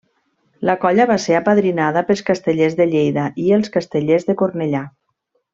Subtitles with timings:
[0.69, 4.83] La colla va ser apadrinada pels Castellers de Lleida i els Castellers de Cornellà.